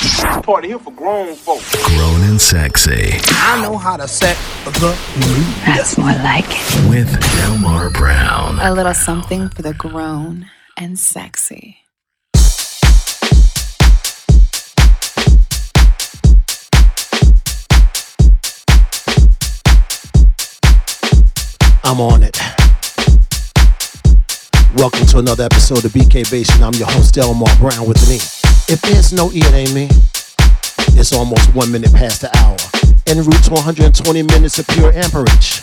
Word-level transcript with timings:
Party 0.00 0.68
here 0.68 0.78
for 0.78 0.92
grown 0.92 1.34
folks. 1.34 1.76
Grown 1.84 2.22
and 2.22 2.40
sexy. 2.40 3.18
I 3.26 3.60
know 3.62 3.76
how 3.76 3.98
to 3.98 4.08
set 4.08 4.38
a 4.66 4.72
good 4.80 4.96
mood. 5.16 5.46
That's 5.66 5.98
more 5.98 6.08
like 6.08 6.46
it. 6.48 6.88
With 6.88 7.20
Delmar 7.36 7.90
Brown. 7.90 8.58
A 8.60 8.72
little 8.72 8.94
something 8.94 9.50
for 9.50 9.60
the 9.60 9.74
grown 9.74 10.46
and 10.78 10.98
sexy. 10.98 11.76
I'm 21.84 22.00
on 22.00 22.22
it. 22.22 22.40
Welcome 24.76 25.06
to 25.06 25.18
another 25.18 25.42
episode 25.42 25.84
of 25.84 25.90
BK 25.90 26.30
Basement. 26.30 26.62
I'm 26.62 26.72
your 26.74 26.88
host, 26.88 27.14
Delmar 27.14 27.48
Brown 27.58 27.88
with 27.88 28.08
me. 28.08 28.16
If 28.72 28.80
there's 28.82 29.12
no 29.12 29.32
E, 29.32 29.38
it 29.42 29.52
ain't 29.52 29.74
me. 29.74 29.88
It's 30.96 31.12
almost 31.12 31.52
one 31.56 31.72
minute 31.72 31.92
past 31.92 32.20
the 32.20 32.30
hour. 32.38 32.56
En 33.08 33.16
route 33.16 33.42
to 33.44 33.50
120 33.50 34.22
minutes 34.22 34.60
of 34.60 34.68
pure 34.68 34.92
amperage. 34.92 35.62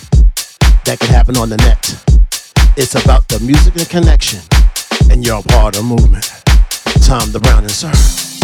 That 0.84 0.98
can 1.00 1.08
happen 1.08 1.38
on 1.38 1.48
the 1.48 1.58
net. 1.58 1.88
It's 2.76 2.96
about 2.96 3.26
the 3.30 3.40
music 3.40 3.78
and 3.78 3.88
connection. 3.88 4.42
And 5.10 5.26
you're 5.26 5.40
a 5.40 5.44
part 5.44 5.78
of 5.78 5.84
the 5.84 5.88
movement. 5.88 6.26
Tom 7.06 7.32
the 7.32 7.40
Brown 7.40 7.64
and 7.64 7.72
Sir. 7.72 8.37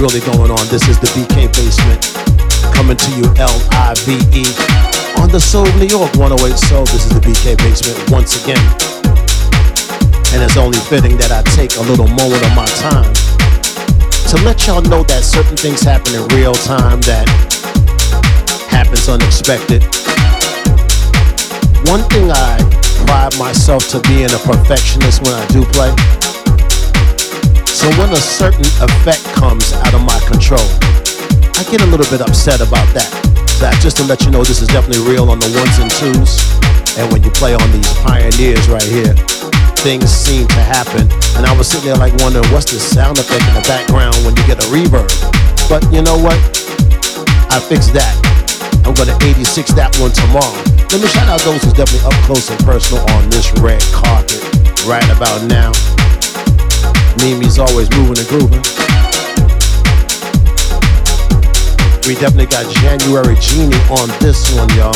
Really 0.00 0.24
going 0.24 0.50
on, 0.50 0.64
this 0.72 0.88
is 0.88 0.96
the 0.96 1.12
BK 1.12 1.52
Basement 1.52 2.00
coming 2.72 2.96
to 2.96 3.10
you 3.20 3.28
L-I-V-E 3.36 4.48
on 5.20 5.28
the 5.28 5.38
Soul 5.38 5.68
of 5.68 5.76
New 5.76 5.92
York 5.92 6.08
108 6.16 6.40
Soul. 6.56 6.88
This 6.88 7.04
is 7.04 7.12
the 7.12 7.20
BK 7.20 7.60
Basement 7.60 8.00
once 8.08 8.40
again. 8.40 8.64
And 10.32 10.40
it's 10.40 10.56
only 10.56 10.80
fitting 10.88 11.20
that 11.20 11.28
I 11.28 11.44
take 11.52 11.76
a 11.76 11.84
little 11.84 12.08
moment 12.16 12.40
of 12.40 12.52
my 12.56 12.64
time 12.80 13.12
to 14.32 14.40
let 14.40 14.64
y'all 14.64 14.80
know 14.80 15.04
that 15.04 15.20
certain 15.20 15.56
things 15.60 15.84
happen 15.84 16.16
in 16.16 16.24
real 16.32 16.56
time 16.56 17.04
that 17.04 17.28
happens 18.72 19.04
unexpected. 19.04 19.84
One 21.92 22.08
thing 22.08 22.32
I 22.32 22.56
pride 23.04 23.36
myself 23.36 23.84
to 23.92 24.00
being 24.08 24.32
a 24.32 24.40
perfectionist 24.48 25.20
when 25.28 25.36
I 25.36 25.44
do 25.52 25.60
play. 25.76 25.92
So 27.80 27.88
when 27.96 28.12
a 28.12 28.20
certain 28.20 28.68
effect 28.84 29.24
comes 29.32 29.72
out 29.72 29.96
of 29.96 30.04
my 30.04 30.20
control, 30.28 30.60
I 31.56 31.64
get 31.72 31.80
a 31.80 31.88
little 31.88 32.04
bit 32.12 32.20
upset 32.20 32.60
about 32.60 32.84
that. 32.92 33.08
That 33.56 33.72
just 33.80 33.96
to 33.96 34.04
let 34.04 34.20
you 34.20 34.28
know 34.28 34.44
this 34.44 34.60
is 34.60 34.68
definitely 34.68 35.00
real 35.08 35.32
on 35.32 35.40
the 35.40 35.48
ones 35.56 35.80
and 35.80 35.88
twos. 35.88 36.44
And 37.00 37.08
when 37.08 37.24
you 37.24 37.32
play 37.32 37.56
on 37.56 37.64
these 37.72 37.88
pioneers 38.04 38.68
right 38.68 38.84
here, 38.84 39.16
things 39.80 40.12
seem 40.12 40.44
to 40.52 40.60
happen. 40.60 41.08
And 41.40 41.48
I 41.48 41.56
was 41.56 41.72
sitting 41.72 41.88
there 41.88 41.96
like 41.96 42.12
wondering 42.20 42.44
what's 42.52 42.68
the 42.68 42.76
sound 42.76 43.16
effect 43.16 43.48
in 43.48 43.56
the 43.56 43.64
background 43.64 44.12
when 44.28 44.36
you 44.36 44.44
get 44.44 44.60
a 44.60 44.68
reverb. 44.68 45.08
But 45.64 45.80
you 45.88 46.04
know 46.04 46.20
what? 46.20 46.36
I 47.48 47.64
fixed 47.64 47.96
that. 47.96 48.12
I'm 48.84 48.92
gonna 48.92 49.16
86 49.24 49.72
that 49.80 49.88
one 49.96 50.12
tomorrow. 50.12 50.52
Let 50.92 51.00
me 51.00 51.08
shout 51.08 51.32
out 51.32 51.40
those 51.48 51.64
who's 51.64 51.72
definitely 51.72 52.04
up 52.04 52.16
close 52.28 52.44
and 52.52 52.60
personal 52.60 53.00
on 53.16 53.32
this 53.32 53.48
red 53.64 53.80
carpet 53.88 54.44
right 54.84 55.08
about 55.16 55.48
now. 55.48 55.72
Mimi's 57.18 57.58
always 57.58 57.90
moving 57.90 58.18
and 58.18 58.28
grooving. 58.28 58.62
We 62.06 62.14
definitely 62.14 62.46
got 62.46 62.66
January 62.82 63.36
Genie 63.36 63.76
on 63.90 64.08
this 64.20 64.50
one, 64.54 64.68
y'all. 64.78 64.94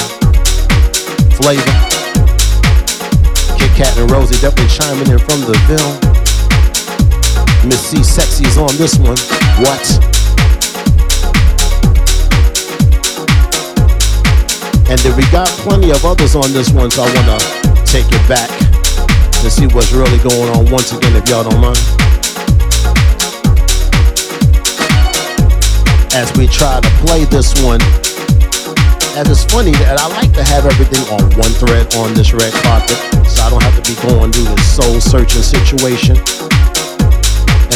Flavor. 1.39 1.75
Kit 3.59 3.71
Kat 3.77 3.97
and 3.99 4.11
Rosie 4.11 4.39
definitely 4.41 4.71
chiming 4.71 5.11
in 5.11 5.19
from 5.19 5.41
the 5.43 5.55
film. 5.67 5.95
Miss 7.69 7.81
C 7.81 8.03
Sexy's 8.03 8.59
on 8.59 8.75
this 8.77 8.99
one. 8.99 9.17
What? 9.63 9.85
And 14.91 14.99
then 14.99 15.17
we 15.17 15.23
got 15.31 15.49
plenty 15.65 15.91
of 15.91 16.05
others 16.05 16.35
on 16.35 16.53
this 16.53 16.71
one, 16.71 16.91
so 16.91 17.03
I 17.03 17.15
wanna 17.15 17.39
take 17.85 18.07
it 18.11 18.29
back 18.29 18.64
to 19.45 19.51
see 19.51 19.67
what's 19.77 19.93
really 19.93 20.17
going 20.25 20.49
on 20.57 20.65
once 20.73 20.91
again, 20.91 21.13
if 21.13 21.29
y'all 21.29 21.45
don't 21.45 21.61
mind. 21.61 21.77
As 26.17 26.33
we 26.33 26.49
try 26.49 26.81
to 26.81 26.89
play 27.05 27.29
this 27.29 27.53
one, 27.61 27.77
as 29.21 29.29
it's 29.29 29.45
funny 29.45 29.77
that 29.85 30.01
I 30.01 30.09
like 30.17 30.33
to 30.33 30.45
have 30.49 30.65
everything 30.65 31.05
on 31.13 31.29
one 31.37 31.53
thread 31.61 31.93
on 32.01 32.17
this 32.17 32.33
red 32.33 32.57
carpet, 32.65 32.97
so 33.29 33.45
I 33.45 33.53
don't 33.53 33.61
have 33.61 33.77
to 33.77 33.85
be 33.85 33.93
going 34.09 34.33
through 34.33 34.49
this 34.49 34.65
soul 34.65 34.97
searching 34.97 35.45
situation. 35.45 36.17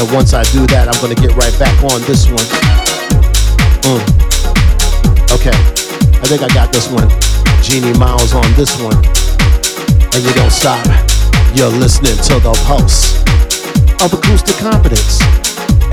And 0.00 0.08
once 0.08 0.32
I 0.32 0.48
do 0.48 0.64
that, 0.72 0.88
I'm 0.88 0.96
gonna 1.04 1.20
get 1.20 1.36
right 1.36 1.52
back 1.60 1.76
on 1.84 2.00
this 2.08 2.32
one. 2.32 2.48
Mm. 3.84 4.00
Okay, 5.36 5.52
I 5.52 6.24
think 6.32 6.40
I 6.40 6.48
got 6.48 6.72
this 6.72 6.88
one. 6.88 7.12
Jeannie 7.60 7.92
Miles 8.00 8.32
on 8.32 8.48
this 8.56 8.72
one. 8.80 8.96
And 10.16 10.24
you 10.24 10.32
don't 10.32 10.48
stop. 10.48 11.07
You're 11.54 11.68
listening 11.70 12.16
to 12.16 12.38
the 12.40 12.52
pulse 12.66 13.18
of 14.02 14.12
acoustic 14.12 14.56
competence 14.56 15.20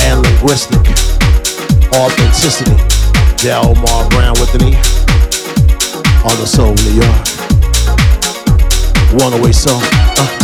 and 0.02 0.22
linguistic 0.22 0.86
authenticity. 1.94 2.76
Delmar 3.38 4.10
Brown 4.10 4.36
with 4.40 4.54
me 4.62 4.76
on 6.24 6.36
the 6.40 6.46
Soul 6.46 6.74
of 6.74 6.86
New 6.86 7.02
York. 7.02 7.26
108 9.22 9.54
Soul. 9.54 9.80
Uh. 9.82 10.35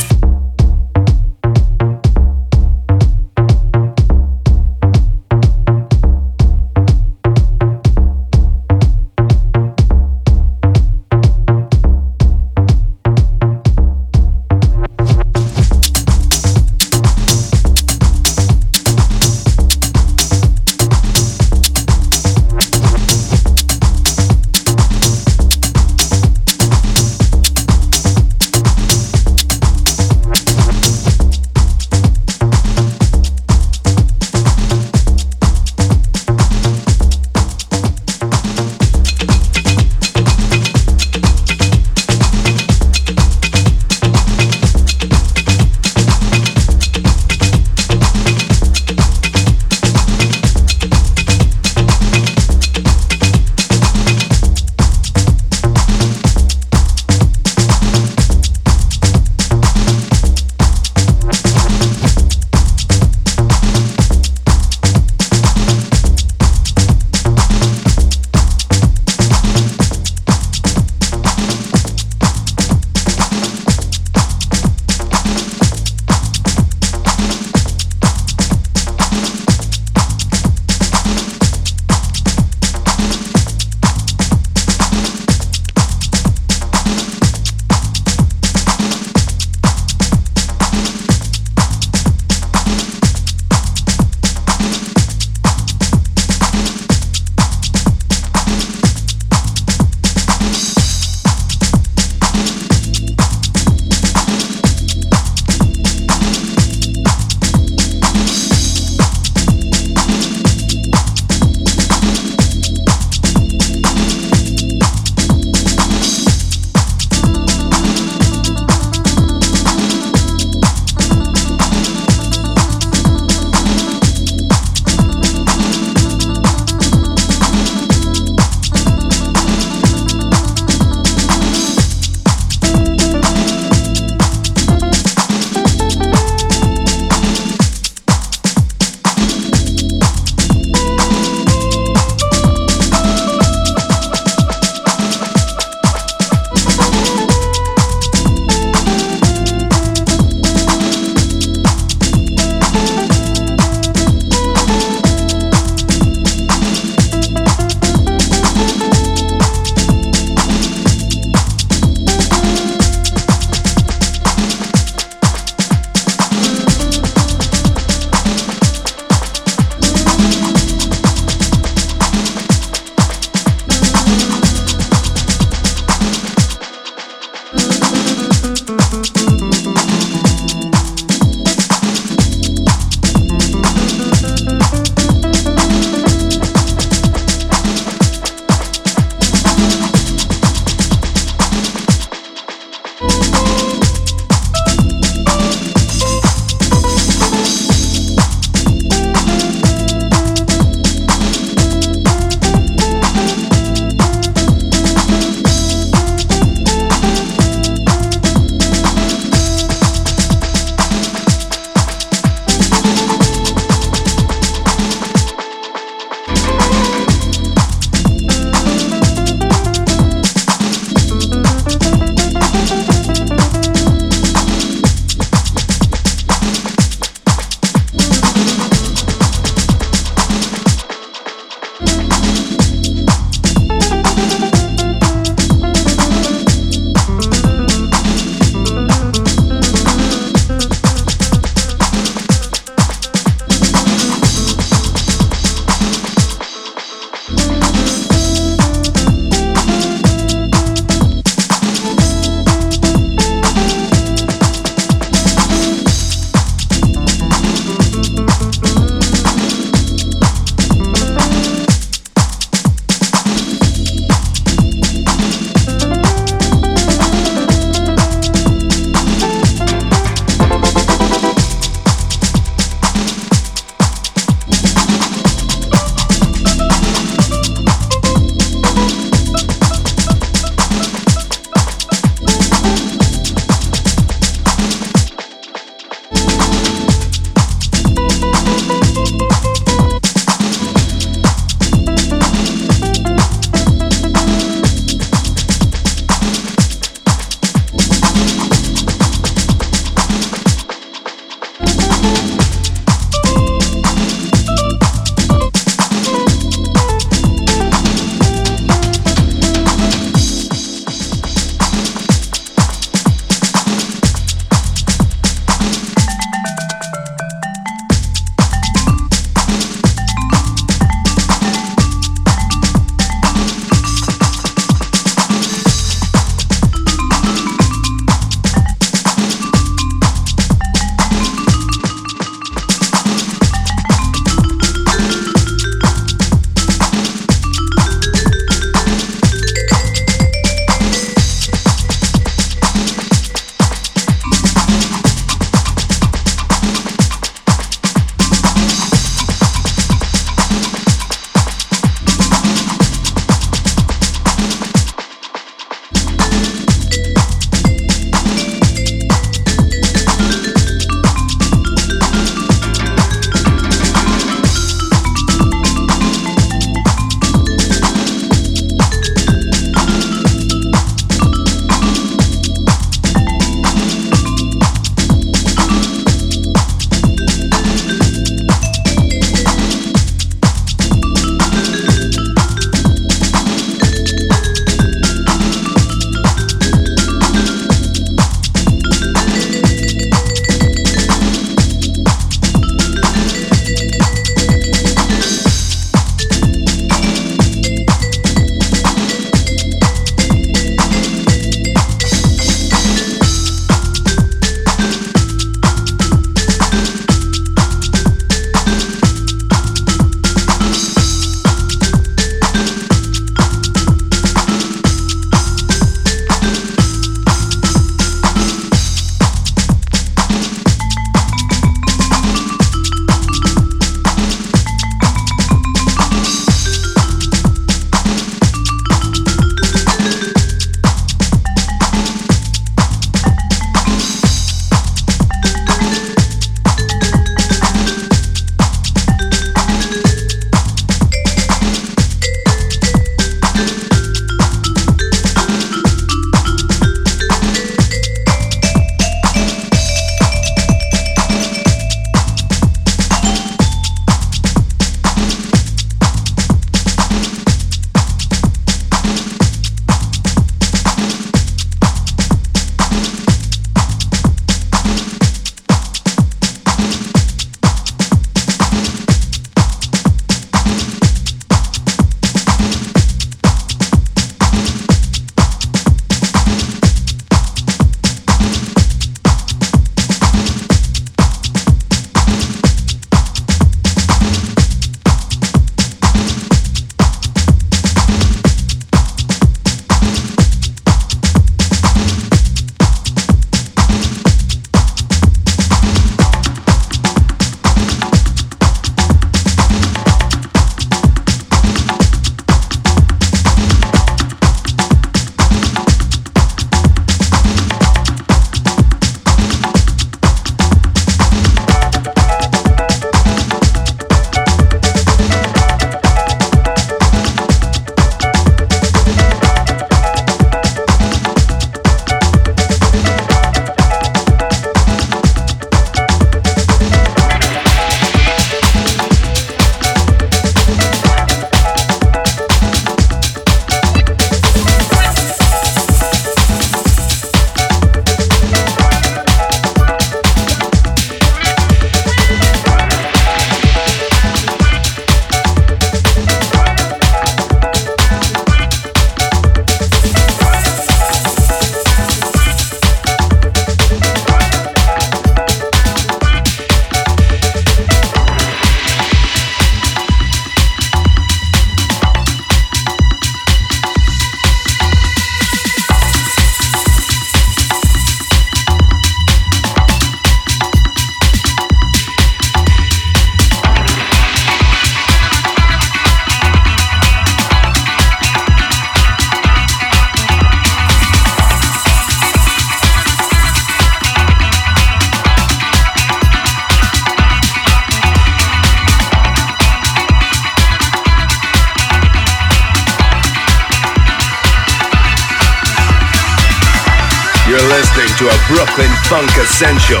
Funk 599.08 599.30
essential. 599.38 600.00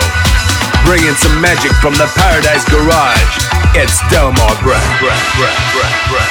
Bringing 0.84 1.14
some 1.16 1.40
magic 1.40 1.72
from 1.80 1.94
the 1.94 2.06
Paradise 2.14 2.64
Garage. 2.68 3.48
It's 3.74 4.00
Delmar 4.12 4.54
Brown. 4.62 6.27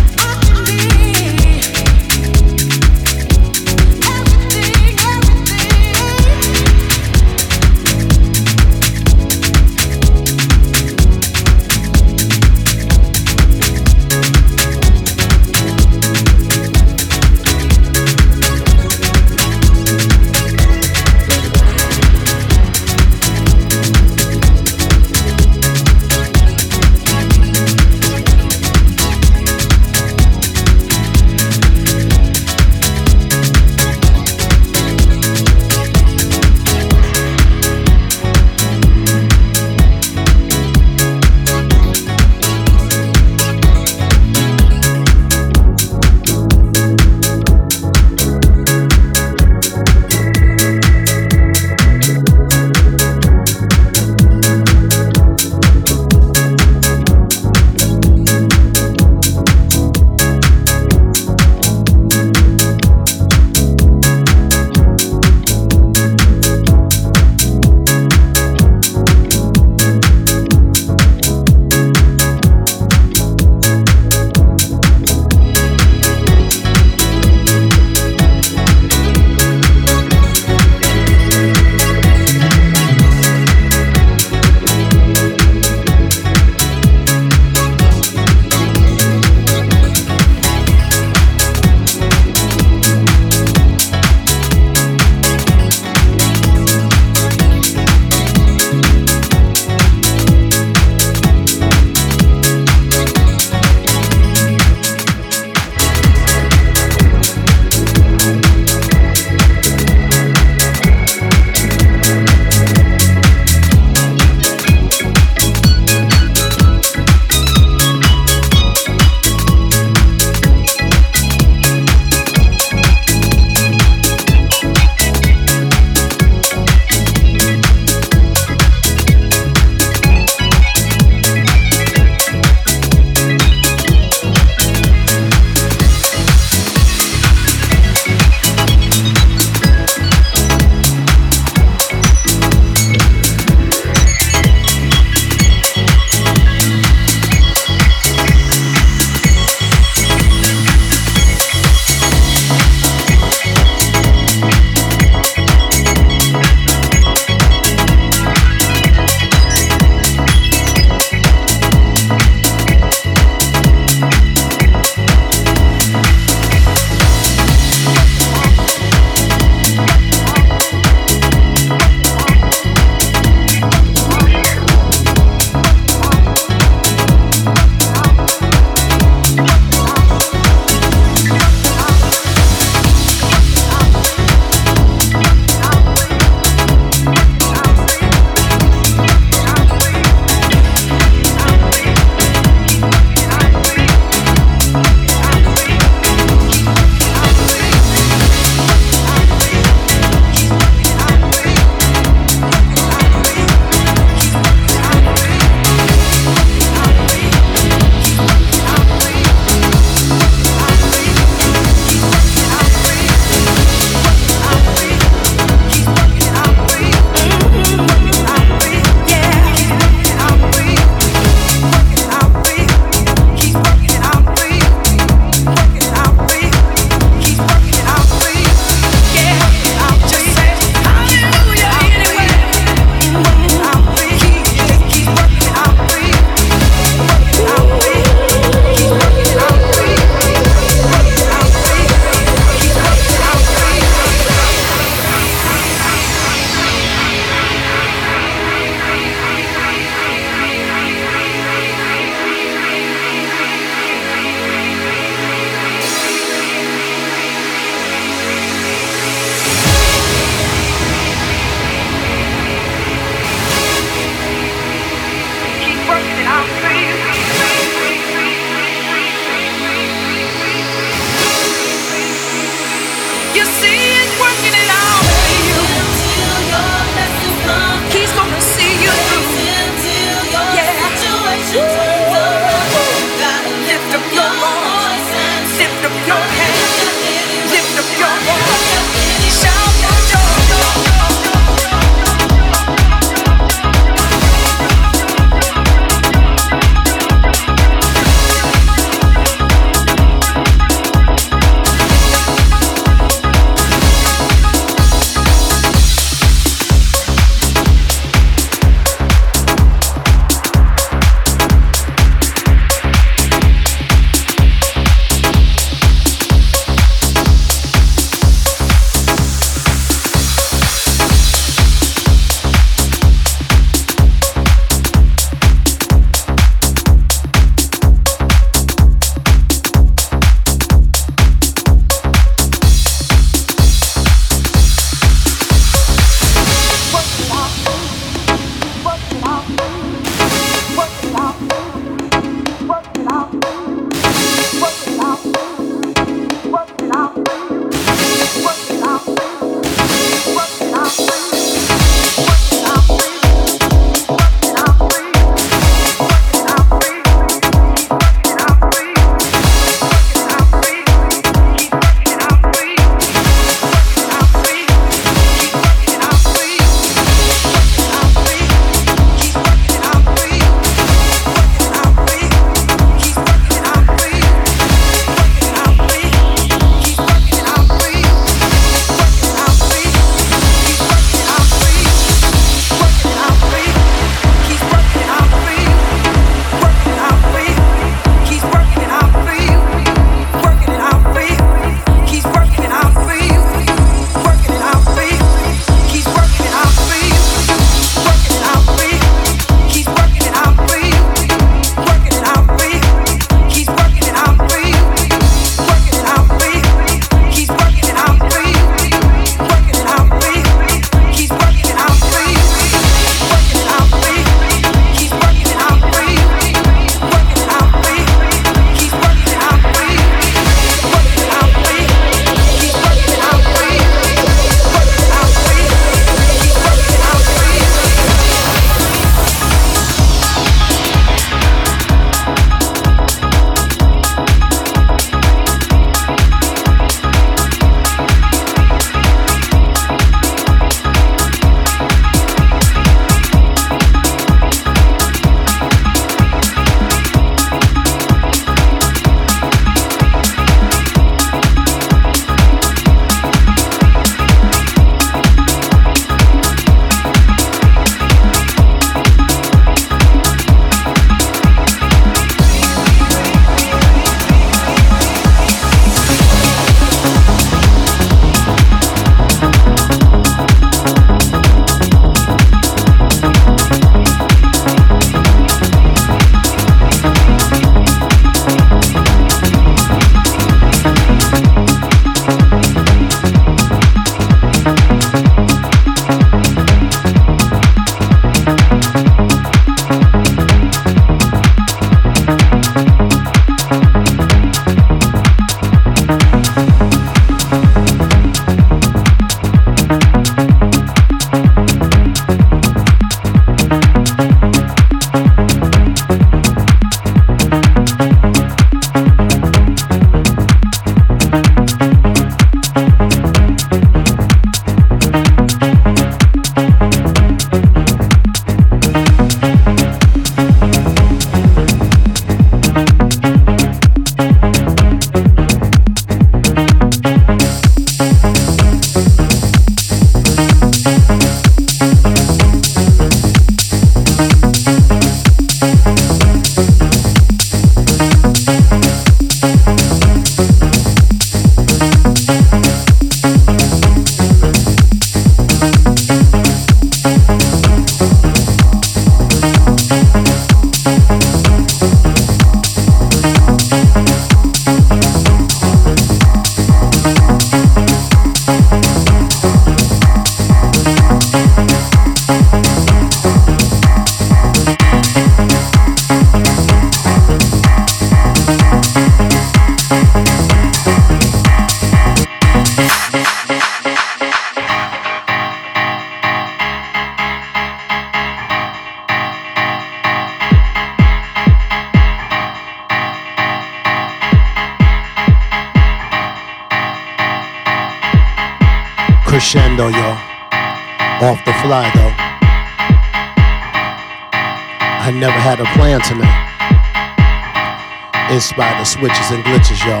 Switches 598.88 599.28
and 599.30 599.44
glitches, 599.44 599.76
y'all. 599.84 600.00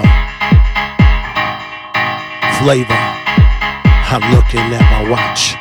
Flavor. 2.64 2.96
I'm 4.08 4.24
looking 4.32 4.64
at 4.72 4.80
my 4.88 5.04
watch. 5.12 5.60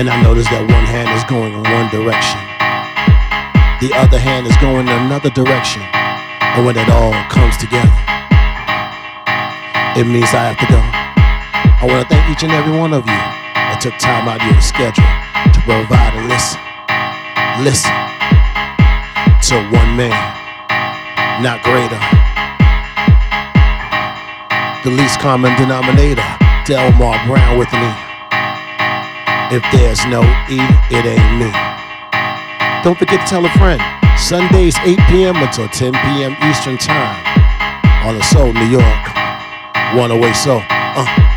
And 0.00 0.08
I 0.08 0.16
notice 0.24 0.48
that 0.48 0.64
one 0.64 0.88
hand 0.88 1.12
is 1.12 1.20
going 1.28 1.52
in 1.52 1.60
one 1.60 1.92
direction. 1.92 2.40
The 3.84 3.92
other 3.92 4.16
hand 4.16 4.48
is 4.48 4.56
going 4.56 4.88
in 4.88 4.96
another 5.04 5.28
direction. 5.28 5.84
And 5.84 6.64
when 6.64 6.80
it 6.80 6.88
all 6.88 7.12
comes 7.28 7.60
together, 7.60 7.92
it 10.00 10.08
means 10.08 10.32
I 10.32 10.48
have 10.48 10.60
to 10.64 10.68
go. 10.72 10.80
I 10.80 11.84
want 11.84 12.00
to 12.00 12.08
thank 12.08 12.24
each 12.32 12.40
and 12.40 12.52
every 12.56 12.72
one 12.72 12.96
of 12.96 13.04
you 13.04 13.20
that 13.68 13.84
took 13.84 14.00
time 14.00 14.24
out 14.32 14.40
of 14.40 14.48
your 14.48 14.64
schedule 14.64 15.04
to 15.52 15.60
provide 15.68 16.16
a 16.16 16.24
listen. 16.24 16.56
Listen 17.60 17.92
to 19.52 19.56
one 19.76 19.92
man, 19.96 20.12
not 21.42 21.62
greater. 21.62 22.00
The 24.84 24.90
least 24.90 25.20
common 25.20 25.54
denominator, 25.56 26.24
Delmar 26.64 27.18
Brown 27.26 27.58
with 27.58 27.70
me. 27.72 27.90
If 29.52 29.62
there's 29.72 30.04
no 30.06 30.22
E, 30.48 30.58
it 30.90 31.04
ain't 31.04 31.38
me. 31.38 31.50
Don't 32.82 32.98
forget 32.98 33.20
to 33.20 33.26
tell 33.26 33.44
a 33.44 33.50
friend. 33.58 33.82
Sundays 34.18 34.76
8 34.78 34.98
p.m. 35.08 35.36
until 35.36 35.68
10 35.68 35.92
p.m. 35.92 36.36
Eastern 36.48 36.78
Time 36.78 37.20
on 38.06 38.16
the 38.16 38.24
Soul 38.24 38.52
New 38.52 38.66
York. 38.66 39.06
108 39.94 40.34
Soul. 40.34 40.62
Uh. 40.70 41.35